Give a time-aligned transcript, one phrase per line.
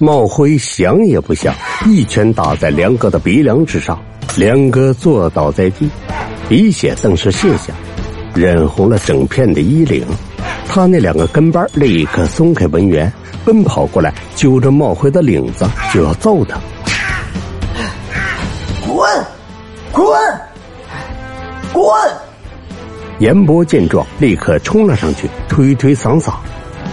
[0.00, 1.52] 茂辉想也不想，
[1.86, 4.00] 一拳打在梁哥的鼻梁之上，
[4.36, 5.90] 梁哥坐倒在地，
[6.48, 7.72] 鼻血顿时泻下，
[8.32, 10.06] 染红了整片的衣领。
[10.68, 13.12] 他那两个跟班立刻松开文员，
[13.44, 16.60] 奔跑过来，揪着茂辉的领子就要揍他。
[18.86, 19.08] 滚，
[19.92, 20.06] 滚，
[21.72, 21.84] 滚！
[23.18, 26.34] 严伯见状，立刻冲了上去，推推搡搡。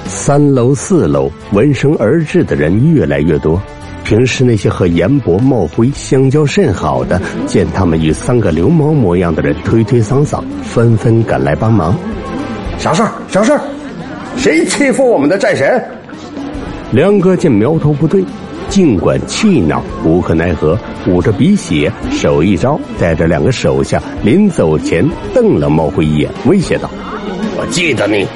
[0.05, 3.61] 三楼、四楼闻声而至的人越来越多。
[4.03, 11.97] 平时那些和严伯、茂辉相交甚好的，见他们与三个流氓模样的人推推搡搡，纷纷赶来帮忙。
[12.77, 13.11] 啥事儿？
[13.27, 13.61] 啥事儿？
[14.37, 15.83] 谁欺负我们的战神？
[16.91, 18.23] 梁哥见苗头不对，
[18.69, 20.77] 尽管气恼，无可奈何，
[21.07, 26.87] 捂着鼻血，手一招，带着两个手下，临走前瞪了茂辉一眼，威胁道
[27.57, 28.27] ：“我记得你。”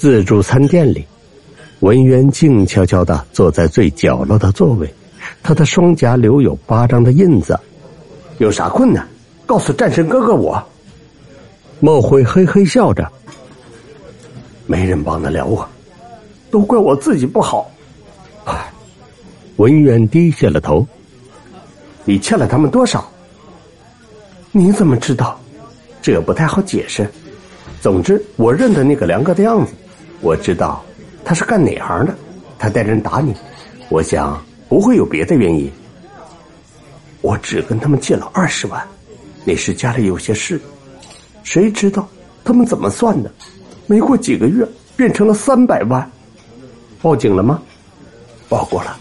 [0.00, 1.04] 自助餐店里，
[1.80, 4.90] 文渊静悄悄的坐在最角落的座位，
[5.42, 7.54] 他的双颊留有巴掌的印子。
[8.38, 9.06] 有啥困难，
[9.44, 10.58] 告诉战神哥哥我。
[11.80, 13.06] 莫辉嘿嘿笑着，
[14.66, 15.68] 没人帮得了我，
[16.50, 17.70] 都怪我自己不好。
[18.46, 18.72] 唉，
[19.56, 20.86] 文渊低下了头。
[22.06, 23.06] 你欠了他们多少？
[24.50, 25.38] 你怎么知道？
[26.00, 27.06] 这不太好解释。
[27.82, 29.74] 总之，我认得那个梁哥的样子。
[30.20, 30.84] 我知道
[31.24, 32.14] 他是干哪行的，
[32.58, 33.34] 他带人打你，
[33.88, 35.70] 我想不会有别的原因。
[37.22, 38.82] 我只跟他们借了二十万，
[39.44, 40.60] 那时家里有些事，
[41.42, 42.08] 谁知道
[42.44, 43.30] 他们怎么算的？
[43.86, 46.10] 没过几个月变成了三百万。
[47.02, 47.62] 报警了吗？
[48.48, 48.96] 报过了，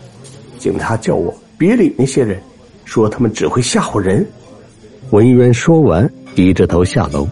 [0.58, 2.42] 警察叫我别理那些人，
[2.86, 4.26] 说他们只会吓唬人。
[5.12, 7.28] 文渊说完，低着头下楼。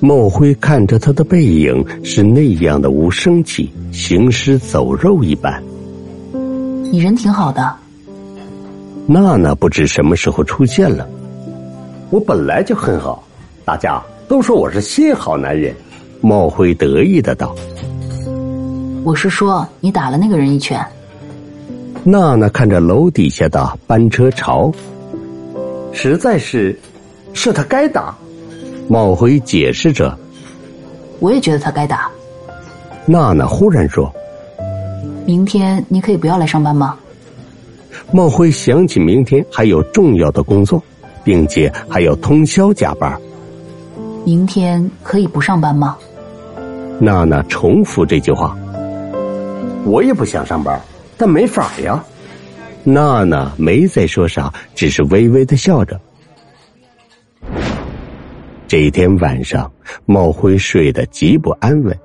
[0.00, 5.62] 孟辉看着他的背影是那样的无生气，行尸走肉一般。
[6.90, 7.74] 你人挺好的。
[9.06, 11.08] 娜娜不知什么时候出现了。
[12.10, 13.24] 我本来就很好，
[13.64, 15.74] 大家都说我是新好男人。
[16.20, 17.54] 孟辉得意的道
[19.04, 20.84] ：“我是说你打了那个人一拳。”
[22.04, 24.72] 娜娜看着楼底下的班车潮，
[25.92, 26.78] 实在是，
[27.34, 28.16] 是他该打。
[28.88, 30.16] 茂辉解释着
[31.20, 32.08] ：“我也觉得他该打。”
[33.04, 34.10] 娜娜忽然说
[35.26, 36.96] ：“明天你可以不要来上班吗？”
[38.12, 40.82] 茂辉想起明天还有重要的工作，
[41.22, 43.20] 并且还要通宵加班。
[44.24, 45.96] 明天可以不上班吗？
[46.98, 48.56] 娜娜重复这句话
[49.84, 50.80] ：“我也不想上班，
[51.18, 52.02] 但没法呀。”
[52.84, 56.00] 娜娜没再说啥，只是微微的笑着。
[58.68, 59.72] 这一天晚上，
[60.04, 61.98] 茂辉睡得极不安稳。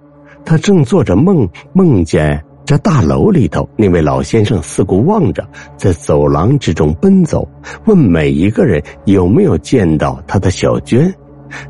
[0.46, 7.46] 他正做着梦，梦见这大楼里头那位老先生四顾望着，在走廊之中奔走，
[7.84, 11.14] 问每一个人有没有见到他的小娟。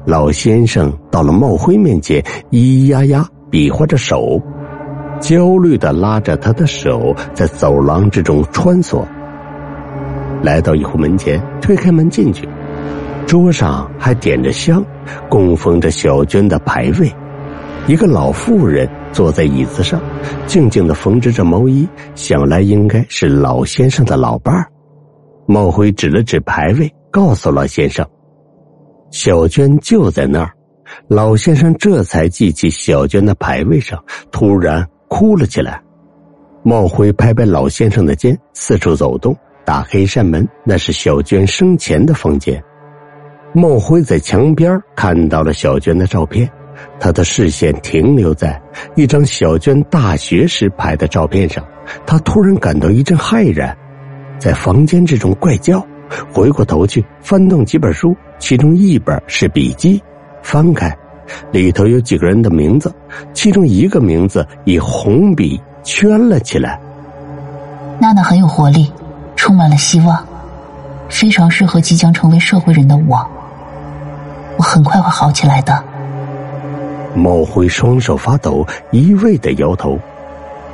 [0.06, 2.22] 老先生到了茂辉面前，
[2.52, 4.40] 咿咿呀呀比划着手，
[5.20, 9.04] 焦虑的拉着他的手在走廊之中穿梭。
[10.44, 12.48] 来到一户门前，推开门进去。
[13.26, 14.84] 桌上还点着香，
[15.30, 17.12] 供奉着小娟的牌位。
[17.88, 20.02] 一个老妇人坐在椅子上，
[20.46, 24.66] 静静的缝制着毛衣，想来应该是老先生的老伴儿。
[25.48, 28.08] 茂辉指了指牌位，告诉老先生
[29.12, 30.52] ：“小娟就在那儿。”
[31.10, 34.02] 老先生这才记起小娟的牌位上，
[34.32, 35.82] 突然哭了起来。
[36.64, 39.36] 茂辉拍拍老先生的肩，四处走动，
[39.66, 42.64] 打开一扇门，那是小娟生前的房间。
[43.56, 46.50] 孟辉在墙边看到了小娟的照片，
[47.00, 48.60] 他的视线停留在
[48.96, 51.64] 一张小娟大学时拍的照片上，
[52.04, 53.78] 他突然感到一阵骇然，
[54.40, 55.86] 在房间之中怪叫，
[56.34, 60.02] 回过头去翻动几本书，其中一本是笔记，
[60.42, 60.92] 翻开，
[61.52, 62.92] 里头有几个人的名字，
[63.34, 66.80] 其中一个名字以红笔圈了起来。
[68.00, 68.92] 娜娜很有活力，
[69.36, 70.26] 充满了希望，
[71.08, 73.24] 非常适合即将成为社会人的我。
[74.64, 75.84] 很快会好起来的。
[77.14, 80.00] 茂辉双手发抖，一味的摇头。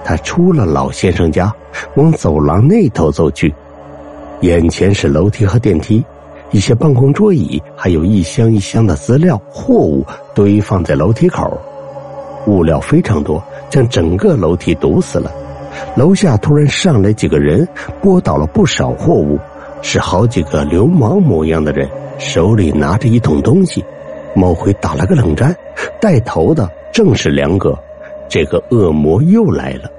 [0.05, 1.53] 他出了老先生家，
[1.95, 3.53] 往走廊那头走去。
[4.41, 6.05] 眼前是楼梯和电梯，
[6.51, 11.59] 一些办公桌椅，还有一箱一箱的资料货物堆放在楼梯口。
[12.47, 15.29] 物料非常多，将整个楼梯堵死了。
[15.95, 17.67] 楼下突然上来几个人，
[18.01, 19.37] 拨倒了不少货物。
[19.81, 23.83] 是好几个流氓模样的人，手里拿着一桶东西。
[24.35, 25.55] 猫灰打了个冷战，
[25.99, 27.77] 带头的正是梁哥。
[28.27, 29.89] 这个恶魔又来了。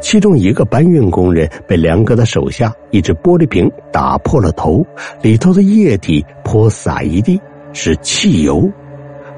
[0.00, 4.84] 其中一个搬运工人被梁哥的手下一只玻璃瓶打破了头，
[5.22, 7.40] 里头的液体泼洒一地，
[7.72, 8.70] 是汽油。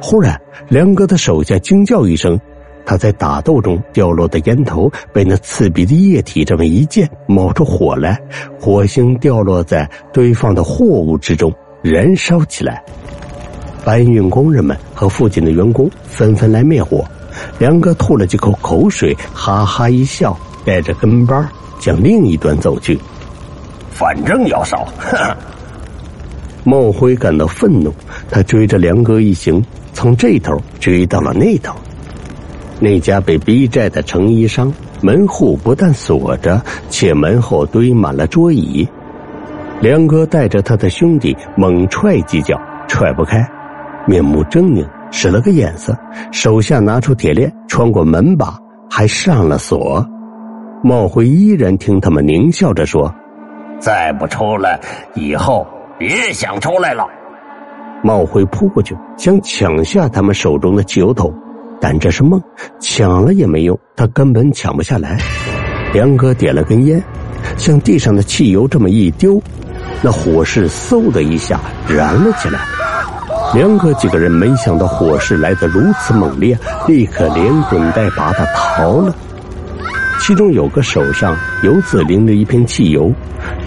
[0.00, 2.38] 忽然，梁哥的手下惊叫一声，
[2.88, 8.18] 他在打斗中掉落的烟头被那刺鼻的液体这么一溅，冒出火来，
[8.58, 11.52] 火星掉落在堆放的货物之中，
[11.82, 12.82] 燃烧起来。
[13.84, 17.04] 搬运工人们和附近的员工纷纷来灭火。
[17.58, 21.46] 梁哥吐了几口口水，哈哈一笑，带着跟班
[21.78, 22.98] 向另一端走去。
[23.90, 24.88] 反正要烧！
[26.64, 27.92] 孟辉感到愤怒，
[28.30, 29.62] 他追着梁哥一行，
[29.92, 31.76] 从这头追到了那头。
[32.80, 38.88] 那家被逼债的成衣商门户不但锁着，且门后堆满了桌椅。
[39.80, 43.48] 梁哥带着他的兄弟猛踹几脚，踹不开，
[44.06, 44.86] 面目狰狞。
[45.10, 45.96] 使了个眼色，
[46.30, 48.58] 手下拿出铁链，穿过门把，
[48.90, 50.06] 还上了锁。
[50.84, 53.10] 茂辉依然听他们狞笑着说
[53.80, 54.78] ：“再不出来，
[55.14, 55.66] 以后
[55.98, 57.06] 别想出来了。”
[58.04, 61.32] 茂辉扑过去，想抢下他们手中的汽油桶，
[61.80, 62.42] 但这是梦，
[62.80, 65.18] 抢了也没用，他根本抢不下来。
[65.92, 67.02] 梁哥点了根烟，
[67.56, 69.40] 向地上的汽油这么一丢，
[70.02, 72.60] 那火势嗖的一下燃了起来。
[73.54, 79.14] 梁哥几个人没想到火势来得如此猛烈，立刻连滚带爬的逃了。
[80.20, 83.10] 其中有个手上油渍淋着一片汽油，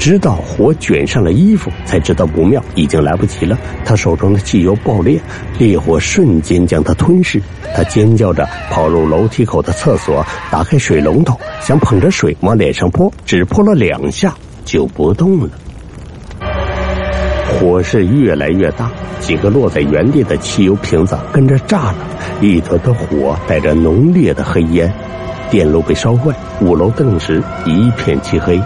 [0.02, 3.56] 直到火卷上了衣服，才知道不妙，已经来不及了。
[3.86, 5.22] 他手中的汽油爆裂，
[5.60, 7.40] 烈火瞬间将他吞噬。
[7.76, 14.34] 他尖叫着跑入楼梯口的厕所，打开水龙头，想捧着水往脸上泼，只泼了两下
[14.66, 15.50] 就不动了。
[17.46, 18.90] 火势越来越大，
[19.20, 21.98] 几个落在原地的汽油瓶子跟着炸了，
[22.42, 24.92] 一团团火带着浓烈的黑烟，
[25.52, 28.60] 电路被烧坏，五楼顿时一片漆黑。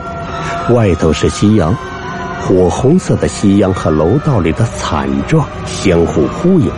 [0.70, 1.76] 外头是夕阳，
[2.42, 6.72] 火红色的夕阳和楼道里的惨状相互呼应。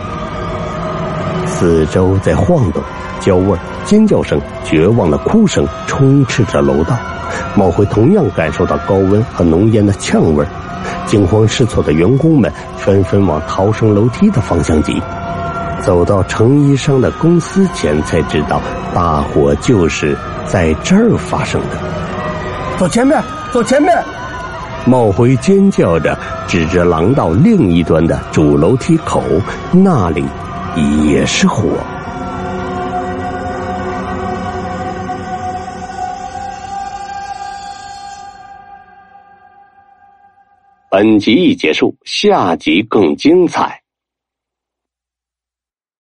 [1.46, 2.82] 四周在晃动，
[3.20, 6.96] 焦味、尖叫声、绝望的哭声充斥着楼道。
[7.54, 10.46] 某辉同样感受到高温和浓烟的呛味
[11.06, 15.02] 惊慌失措的员工们纷纷往逃生楼梯的方向挤，
[15.82, 18.60] 走到程医生的公司前，才知道
[18.94, 20.16] 大火就是
[20.46, 21.78] 在这儿发生的。
[22.78, 24.04] 走前面，走前面！
[24.86, 26.16] 茂辉尖叫着
[26.46, 29.22] 指着廊道另一端的主楼梯口，
[29.72, 30.24] 那里
[31.10, 31.68] 也是火。
[40.90, 43.80] 本集已结束，下集更精彩。